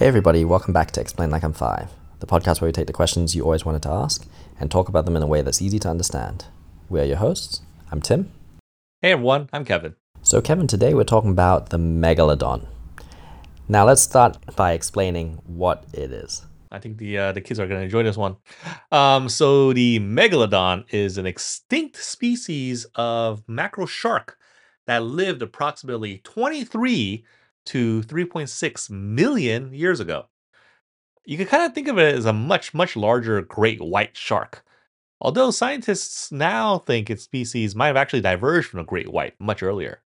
[0.00, 2.92] Hey, everybody, welcome back to Explain Like I'm Five, the podcast where we take the
[2.94, 4.26] questions you always wanted to ask
[4.58, 6.46] and talk about them in a way that's easy to understand.
[6.88, 7.60] We are your hosts.
[7.92, 8.32] I'm Tim.
[9.02, 9.96] Hey, everyone, I'm Kevin.
[10.22, 12.66] So, Kevin, today we're talking about the megalodon.
[13.68, 16.46] Now, let's start by explaining what it is.
[16.72, 18.36] I think the uh, the kids are going to enjoy this one.
[18.90, 24.38] Um, so the megalodon is an extinct species of mackerel shark
[24.86, 27.22] that lived approximately 23
[27.66, 30.26] to 3.6 million years ago.
[31.24, 34.64] You can kind of think of it as a much, much larger great white shark.
[35.20, 39.62] Although scientists now think its species might have actually diverged from the great white much
[39.62, 40.00] earlier.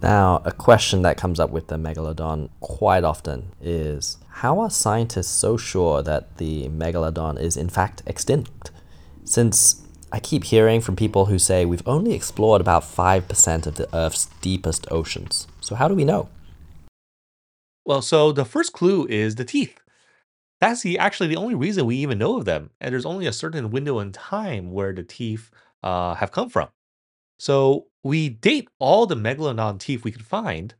[0.00, 5.30] Now, a question that comes up with the megalodon quite often is how are scientists
[5.30, 8.70] so sure that the megalodon is in fact extinct?
[9.24, 13.88] Since I keep hearing from people who say we've only explored about 5% of the
[13.94, 15.46] Earth's deepest oceans.
[15.60, 16.28] So, how do we know?
[17.84, 19.78] Well, so the first clue is the teeth.
[20.60, 23.32] That's the actually the only reason we even know of them, and there's only a
[23.32, 25.50] certain window in time where the teeth
[25.82, 26.68] uh, have come from.
[27.40, 30.74] So we date all the megalodon teeth we could find,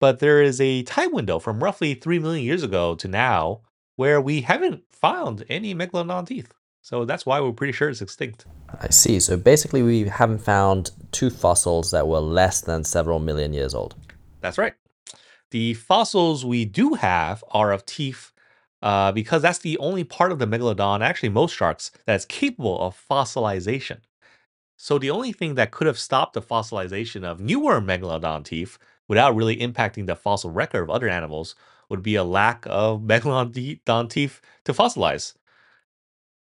[0.00, 3.62] but there is a time window from roughly 3 million years ago to now
[3.96, 6.52] where we haven't found any megalodon teeth.
[6.82, 8.44] So that's why we're pretty sure it's extinct.
[8.78, 9.18] I see.
[9.20, 13.94] So basically, we haven't found two fossils that were less than several million years old.
[14.42, 14.74] That's right.
[15.54, 18.32] The fossils we do have are of teeth
[18.82, 23.00] uh, because that's the only part of the megalodon, actually most sharks, that's capable of
[23.08, 23.98] fossilization.
[24.76, 29.36] So the only thing that could have stopped the fossilization of newer megalodon teeth without
[29.36, 31.54] really impacting the fossil record of other animals
[31.88, 35.34] would be a lack of megalodon teeth to fossilize.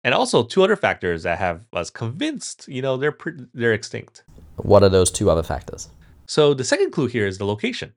[0.04, 3.16] And also two other factors that have us convinced, you know, they're
[3.54, 4.22] they're extinct.
[4.56, 5.88] What are those two other factors?
[6.26, 7.94] So the second clue here is the location.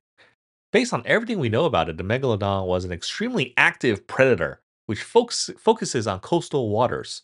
[0.71, 5.03] Based on everything we know about it, the megalodon was an extremely active predator which
[5.03, 7.21] focus, focuses on coastal waters,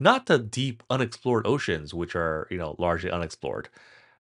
[0.00, 3.68] not the deep unexplored oceans which are, you know, largely unexplored.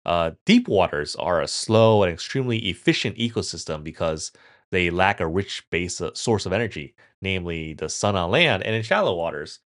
[0.06, 4.32] Uh, deep waters are a slow and extremely efficient ecosystem because
[4.72, 8.76] they lack a rich base uh, source of energy, namely the sun on land and
[8.76, 9.60] in shallow waters.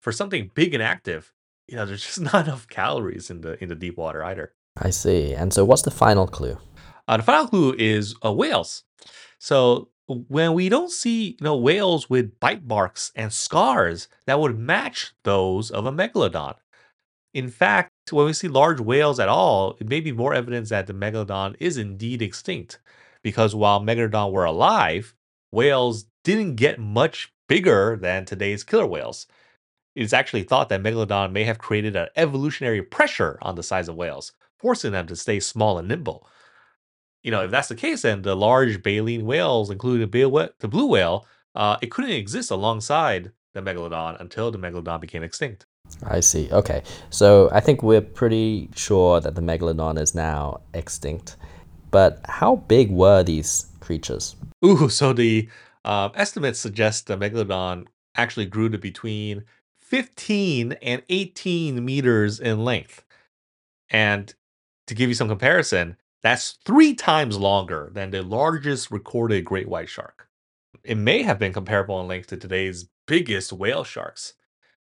[0.00, 1.32] For something big and active,
[1.68, 4.52] you know, there's just not enough calories in the in the deep water either.
[4.76, 5.34] I see.
[5.34, 6.58] And so, what's the final clue?
[7.12, 8.84] Uh, the final clue is uh, whales.
[9.38, 14.58] So when we don't see you know whales with bite marks and scars that would
[14.58, 16.54] match those of a megalodon.
[17.34, 20.86] In fact, when we see large whales at all, it may be more evidence that
[20.86, 22.78] the megalodon is indeed extinct.
[23.22, 25.14] Because while megalodon were alive,
[25.50, 29.26] whales didn't get much bigger than today's killer whales.
[29.94, 33.96] It's actually thought that megalodon may have created an evolutionary pressure on the size of
[33.96, 36.26] whales, forcing them to stay small and nimble
[37.22, 41.26] you know, if that's the case, then the large baleen whales, including the, blue whale,
[41.54, 45.66] uh, it couldn't exist alongside the megalodon until the megalodon became extinct.
[46.04, 46.50] I see.
[46.50, 46.82] Okay.
[47.10, 51.36] So I think we're pretty sure that the megalodon is now extinct.
[51.90, 54.34] But how big were these creatures?
[54.64, 55.48] Ooh, so the
[55.84, 59.44] uh, estimates suggest the megalodon actually grew to between
[59.80, 63.04] 15 and 18 meters in length.
[63.90, 64.34] And
[64.86, 69.88] to give you some comparison, that's three times longer than the largest recorded great white
[69.88, 70.28] shark.
[70.84, 74.34] It may have been comparable in length to today's biggest whale sharks.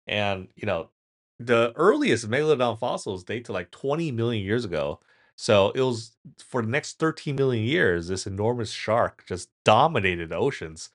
[0.06, 0.90] And, you know,
[1.38, 5.00] the earliest megalodon fossils date to like 20 million years ago.
[5.36, 10.36] So it was for the next 13 million years, this enormous shark just dominated the
[10.36, 10.90] oceans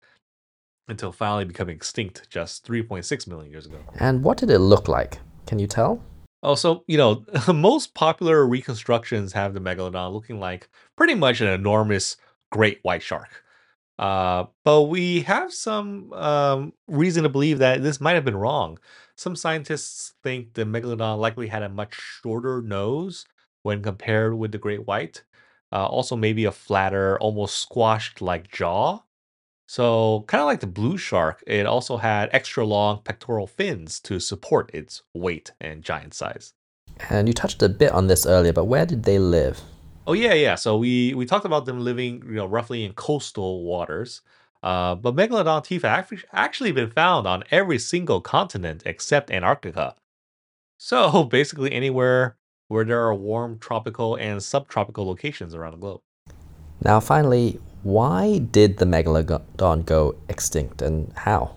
[0.87, 3.79] until finally becoming extinct just 3.6 million years ago.
[3.99, 5.19] And what did it look like?
[5.45, 6.01] Can you tell?
[6.43, 12.17] Also, you know, most popular reconstructions have the megalodon looking like pretty much an enormous
[12.51, 13.43] great white shark.
[13.99, 18.79] Uh, but we have some um, reason to believe that this might have been wrong.
[19.15, 23.25] Some scientists think the megalodon likely had a much shorter nose
[23.63, 25.23] when compared with the great white.
[25.71, 29.01] Uh, also, maybe a flatter, almost squashed like jaw.
[29.69, 34.17] So, kind of like the blue shark, it also had extra long pectoral fins to
[34.19, 36.53] support its weight and giant size.
[37.09, 39.61] And you touched a bit on this earlier, but where did they live?
[40.07, 40.55] Oh yeah, yeah.
[40.55, 44.21] So we we talked about them living, you know, roughly in coastal waters.
[44.63, 49.95] Uh, but megalodon teeth have actually been found on every single continent except Antarctica.
[50.77, 52.37] So basically anywhere
[52.69, 56.01] where there are warm tropical and subtropical locations around the globe.
[56.83, 61.55] Now, finally, why did the megalodon go extinct and how?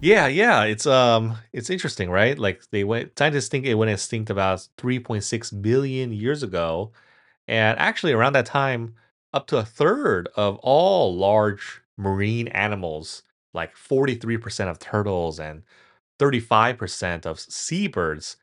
[0.00, 2.38] Yeah, yeah, it's um it's interesting, right?
[2.38, 6.92] Like they went scientists think it went extinct about 3.6 billion years ago.
[7.48, 8.94] And actually around that time,
[9.34, 13.22] up to a third of all large marine animals
[13.54, 15.62] like 43% of turtles and
[16.18, 18.36] 35% of seabirds,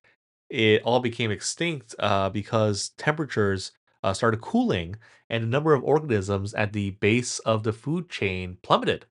[0.50, 3.72] it all became extinct uh, because temperatures
[4.04, 4.96] uh, started cooling
[5.30, 9.06] and the number of organisms at the base of the food chain plummeted,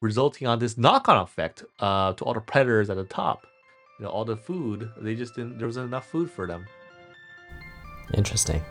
[0.00, 3.46] resulting on this knock-on effect uh, to all the predators at the top.
[3.98, 5.58] You know, all the food they just didn't.
[5.58, 6.66] There wasn't enough food for them.
[8.14, 8.62] Interesting.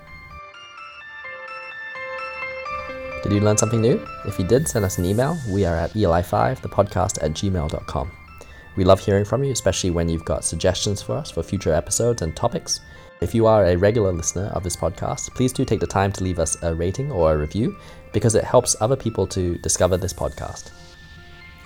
[3.24, 4.04] Did you learn something new?
[4.26, 5.38] If you did, send us an email.
[5.50, 8.12] We are at eli5, the podcast at gmail.com.
[8.76, 12.22] We love hearing from you, especially when you've got suggestions for us for future episodes
[12.24, 12.80] and topics.
[13.22, 16.24] If you are a regular listener of this podcast, please do take the time to
[16.24, 17.78] leave us a rating or a review
[18.14, 20.72] because it helps other people to discover this podcast.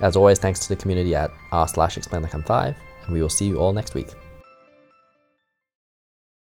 [0.01, 2.75] As always, thanks to the community at r slash explain like I'm five,
[3.05, 4.09] and we will see you all next week.